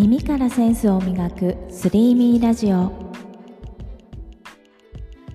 [0.00, 2.90] 耳からセンスを磨くスリーミーラジオ。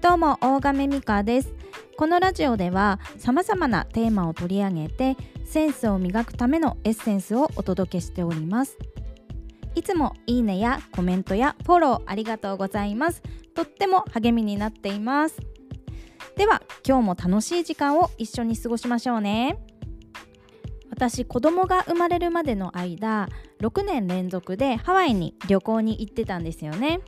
[0.01, 1.53] どうも大亀美香です。
[1.95, 8.79] このラジオではさまざまなテーマを取り上げてセンスを磨くためのエッセンスをお届けしております。
[9.75, 13.21] いつもいいねやコメントやフォローありがとうございます。
[13.53, 15.37] とっても励みになっています。
[16.37, 19.59] では今日も楽しい時間を一緒に過ごしましょうね。
[20.95, 23.27] 私子供が生まれるまでの間
[23.59, 27.01] 6年連続でハワイに旅行に行ってたんですよね。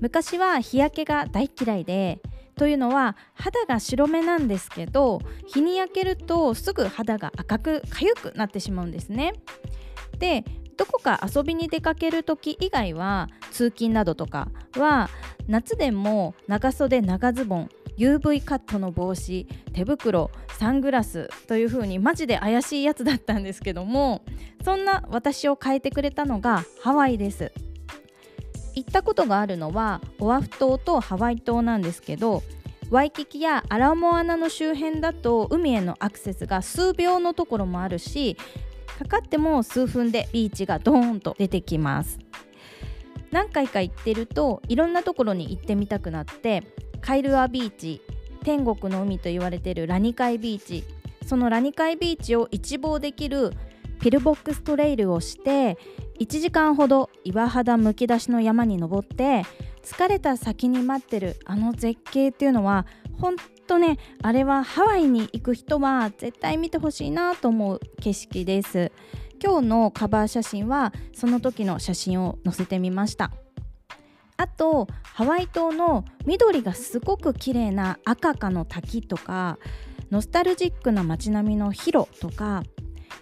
[0.00, 2.20] 昔は日焼けが大嫌いで
[2.54, 9.32] というのは肌が白目なんですけど日に焼けるとすぐ肌が赤く痒くなってしまうんですね。
[10.20, 10.44] で
[10.76, 15.10] どこか遊びに出かける時以外は通勤などとかは
[15.48, 17.68] 夏でも長袖長ズボン
[17.98, 24.22] UV カットの帽子手袋サングラスという風にマジで怪しいやつだったんですけども
[24.64, 27.52] そんな私を変えてくれたのがハワイです。
[28.74, 32.44] 行ったことがあるのはオアフ島とハワイ島なんですけど
[32.90, 38.36] ワイキキやアラモアナの周辺だと海へのアクセスが数秒のところもあるし
[38.98, 42.18] かかっても数分でビーチがドーンと出てきます。
[43.30, 46.62] 何回か行ってるといろんなところに行ってみたくなって
[47.00, 48.02] カイルアビーチ
[48.42, 50.84] 天国の海と言われているラニカイビーチ。
[51.28, 53.52] そのラニカイビーチを一望できる
[54.00, 55.76] ピルボックストレイルをして
[56.20, 59.42] 1時間ほど岩肌むき出しの山に登って
[59.82, 62.86] 疲れた先に待ってるあの絶景っていうのは
[63.20, 68.90] 本当ねあれはハワイに行く人は絶対見てほしいなと思う景色です。
[69.40, 73.32] 今日のカバー写真はその時の写真を載せてみました。
[74.38, 79.58] あとハワイ島の緑がすごく綺麗な赤かの滝とか
[80.12, 82.62] ノスタルジックな街並みのヒロとか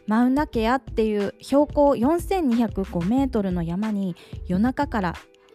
[0.07, 4.15] マウナケアっていう標高4205メートルの山に
[4.47, 5.15] 夜中から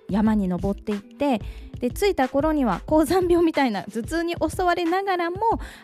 [0.09, 1.41] 山に登っていって
[1.79, 5.38] で着いた頃には高山病みたいな頭痛に襲われながらも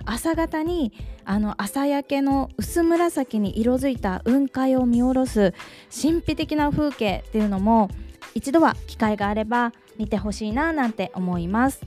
[0.05, 0.91] 朝方に
[1.23, 5.53] あの朝焼けの薄紫に色づいた雲海を見下ろす
[5.89, 7.89] 神秘的な風景っていうのも
[8.37, 11.81] 一度は機会があれば見てほしいななんて思います。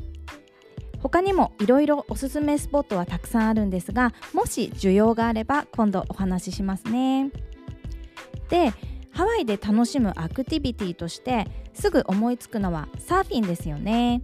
[0.98, 7.30] 他にもいろいろおすすめスポットはたくさんあるんですがもし需要があれば今度お話ししますね。
[8.48, 8.72] で
[9.12, 14.20] ハワイで楽しむアクティビティとしてすぐ思いつくのはサーフィンですよね。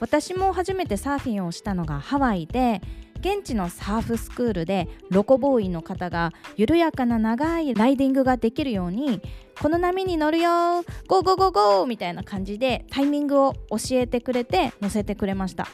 [0.00, 2.82] 私も初めてサーフィンをしたのがハワイで
[3.20, 9.22] 現地のサーフスクールでロコボーイの方が緩やかな長いライディングができるように
[9.62, 10.82] この波に乗るよ。
[11.06, 15.68] go go go go みたいな感じでタイミングを教えてくれて乗せてくれました。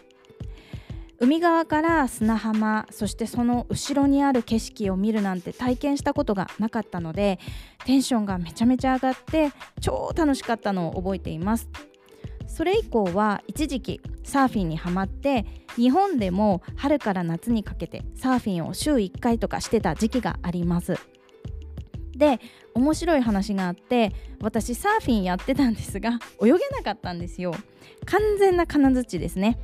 [1.18, 7.40] 海側から砂浜そしてその後ろにある景色を見るなんて体験したことがなかったので
[7.86, 11.70] テンションがめちゃめちゃ上がって超楽しかったのを覚えています。
[12.46, 20.98] それ以降は一時期サーフィンにはまって日本でも春から夏にかけてサーフィンを週1回とかしてた時期があります。
[22.18, 22.40] で
[22.74, 27.54] 面白い話があって私サーフィンやってたんですが 泳げなかったんですよ。
[28.04, 29.58] 完全な金槌ですね。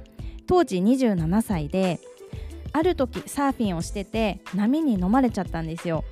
[0.46, 2.00] 当時27歳で
[2.72, 6.04] ある時サーフィンをしてて波に飲まれちゃったんですよ。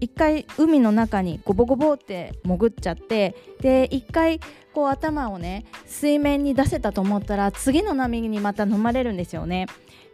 [0.00, 4.40] 一回海の中にゴボゴボって潜っちゃってで一回
[4.74, 9.66] こう頭をね水面に出せたと思ったら次の波にまた飲まれるんですよね。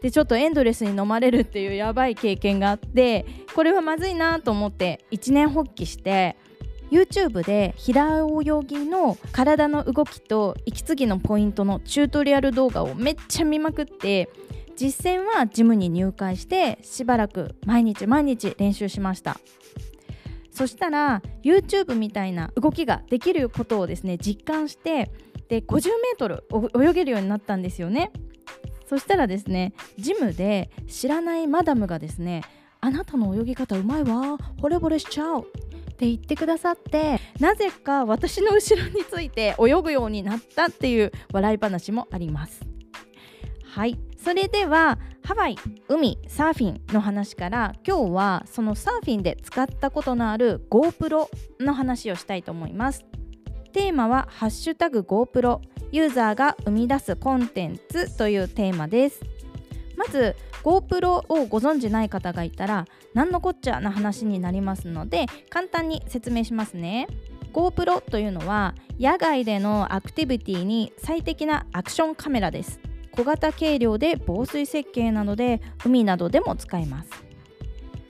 [0.03, 6.37] でちょっとエンドレスに飲まれるっていうやばい経験があってこれはまずいなと思って一年発起して
[6.91, 14.28] YouTube で平泳ぎの体の動きと息継ぎのポイントのチュートリアル動画をめっちゃ見まくって
[14.77, 19.38] 実践はジムに入会してしばらく毎日毎日練習しました。
[20.50, 25.10] そしたら YouTube みたいな動きができることをですね実感して
[25.48, 28.12] で 50m 泳げるようになったんですよね。
[28.86, 32.42] そしたらですねジムで知らないマダムがですね
[32.80, 35.44] あなたの泳ぎ方うまいわ惚れ惚れしちゃうっ
[35.94, 42.60] て言ってくださってなぜか私の後ろについて泳ぐようになったっていう笑い話もあります。
[43.64, 43.98] はい。
[44.22, 44.98] それでは
[45.30, 45.56] ハワイ
[45.86, 51.28] 海サーフィンの話から今日はそのサーフィンで使ったことのある GoPro
[51.60, 53.04] の話をしたいと思います。
[53.72, 55.60] テーマは「ハッシュタグ GoPro
[55.92, 59.21] ユーザーが生み出すコンテンツ」というテーマです。
[59.97, 60.34] まず
[60.65, 67.06] GoPro をご存じない方がいたら何のこっちゃな話になりますので簡単に説明しますね。
[67.53, 72.80] GoPro というのは野外でのアクティビティに最適なアクションカメラです。
[73.20, 77.10] 小型軽量で防水設計なので海などでも使えます。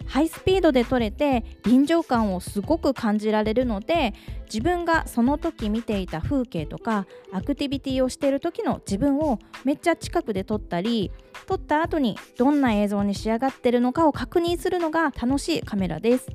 [0.06, 4.14] ハイスピードで撮れて臨場感をすごく感じられるので
[4.44, 11.10] 自分がその時見ていた風景とかアクティビティをしている時の自分をめっちゃ近くで撮ったり
[11.46, 16.28] 撮った後にどんな映像に仕上がってるのかを確認するのが楽しいカメラです。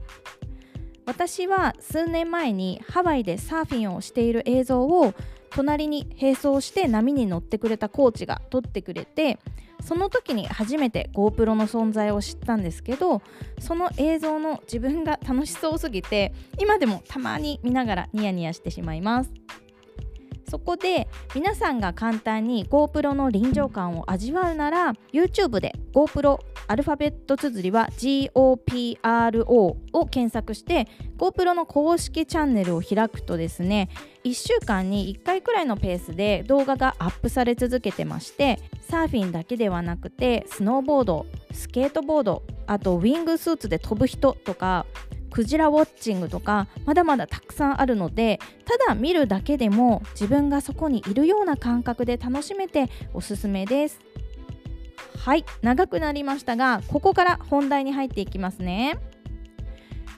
[1.06, 5.14] 私は数年前にハワイでサーフィンをしている映像を
[5.56, 9.40] 隣に並走して波に乗ってくれたコーチが撮ってくれて
[9.82, 13.22] その時に初めて GoPro の存在を知ったんですけど
[13.60, 19.32] その映像の自分が楽しそうすぎて今でもたまに見ながらニヤニヤしてしまいます。
[20.48, 30.88] そこで皆さんが簡単に GoPro の臨場感を味わうなら YouTube で GoPro アルファベット綴りは GOPRO を検索して
[31.18, 33.90] GoPro の公式チャンネルを開くとですね
[34.24, 44.86] 1週間に1回くらいのペースで動画がアップされ続けてましてサーフィンだけではなくてスノーボードスケートボードあとウィングスーツで飛ぶ人とか
[45.36, 54.00] クジラウォッチングとかまだまだたくさんあるのでただ見るだけでも自分がそこにいるような感覚で楽しめておすすめです。
[55.18, 58.98] はい長くなりましたがここから本題に入っていきますね。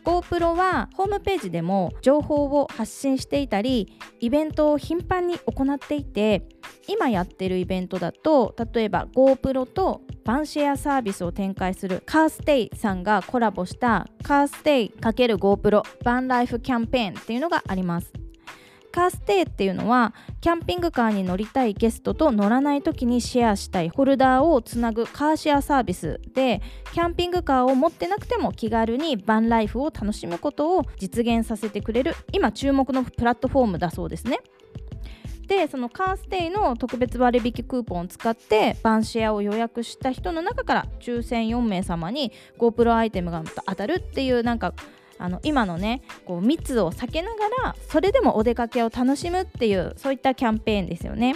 [0.07, 6.47] GoPro はホームページでも情報を発信していたりイベントを頻繁に行っていて
[6.87, 18.26] 今やってるイベントだと例えば GoPro とバンシェアサービスを展開するカーステイさんがコラボしたカーステイ ×GoPro バンライフキャンペーンっていうのがあります。
[18.97, 26.63] カーステイっていうのはキャンピングカーに乗りたいゲストと乗らない時にシェアしたいホルダーをつなぐカーシェアサービスで
[26.93, 34.39] キャンピングカーを持ってなくても気軽にバンライフを楽しむことを実現させてくれる今注目のプラットフォームだそうですね。
[35.45, 44.73] でそのカーステイの特別割引クーポンを使ってバンシェアを予約した人の中から抽選4名様に GoPro アイテムが当たるっていうなんか
[45.19, 51.35] あの今のねこう密を避けながらそれでもお出かけを楽しむっていうそういったキャンペーンですよね。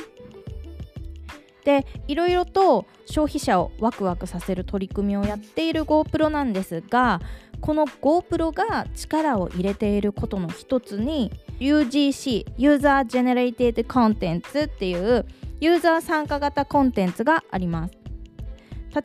[1.63, 7.22] でいろいろと消費者をワクワクさせる取り組みをやっている GoPro なんですが
[7.60, 15.25] この GoPro が力を入れていることの一つに UGC User Generated Contents っていう
[15.60, 18.00] ユーザー参加型コンテンツがあります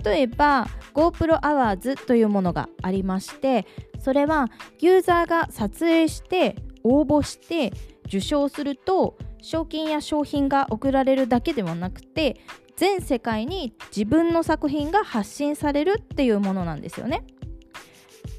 [0.05, 3.67] 例えば GoPro Hours というものがありまして
[3.99, 4.49] それは
[4.81, 7.73] ユーザーが撮影して応募して
[8.06, 12.41] 受賞すると賞金や商品が贈られるだけではなくて
[12.77, 17.25] 全世界に自分の作品が発信されるっていうものなんですよね。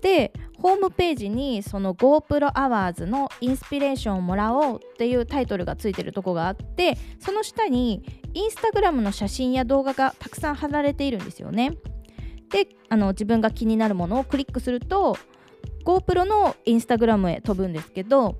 [0.01, 8.03] でホームページにその GoPro Hours のインスピレーションをもらおうっていうタイトルがついてるとこがあってその下に
[8.33, 11.73] インスタグラムの写真や動画がたくさん貼られているんですよね。
[12.49, 15.17] であの自分が気になるものをクリックすると
[15.85, 18.37] GoPro のインスタグラムへ飛ぶんですけど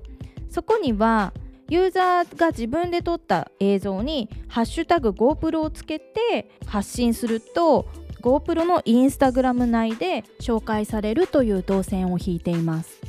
[0.48, 1.32] そこには
[1.68, 7.86] ユーザーが自分で撮った映像に「ハッシュタグ GoPro」をつけて発信すると
[8.20, 13.00] GoPro のインスタグラム内で紹介されるという動線を引いています。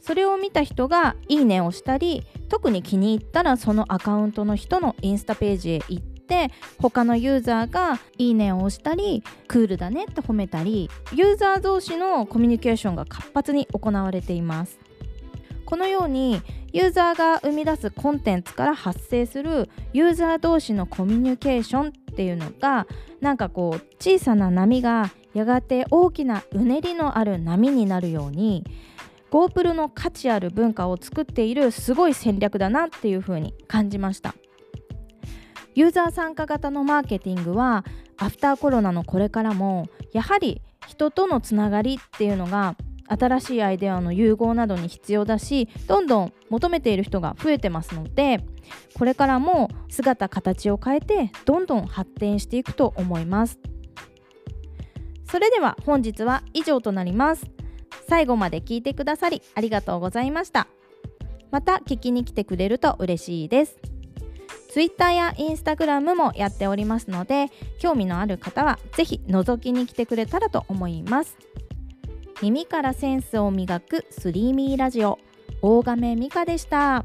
[0.00, 14.78] それを見た人がいいねをしたり特に気に入ったらそのアカウントの人のインスタページへ行って他のユーザーがいいねを押したりクールだねって褒めたりユーザー同士のコミュニケーションが活発に行われています。
[15.64, 22.86] このようにユーザーが生み出すコンテンツから発生するユーザー同士のコミュニケーションっていうのが
[23.20, 28.64] なんかこう小さな波がやがて大きなうねりのある波になるように
[29.30, 34.34] GoPro の価値ある文化を作っているすごい戦略だなっていう風に感じました。
[35.74, 37.84] ユーザー参加型のマーケティングは
[38.18, 42.76] アフターコロナのこれからもやはり人とのつながりっていうのが
[43.10, 48.40] 新しいアイデアの融合などに必要だしどんどん求めている人が増えてますので
[48.94, 53.58] これからも姿形を変えてどんどん発展していくと思います。
[55.30, 57.46] それでは本日は以上となります。
[58.08, 60.66] 最後まで聞いてくださりありがとうございました。
[61.50, 63.78] また聞きに来てくれると嬉しいです。
[64.72, 67.46] Twitter や Instagram もやっておりますので
[67.80, 71.36] 興味のある方は是非覗きに来てくれたらと思います。
[72.42, 75.18] 耳からセンスを磨くスリーミーラジオ
[75.60, 77.04] 大亀美香でした。